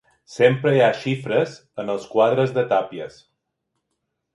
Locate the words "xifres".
1.01-1.55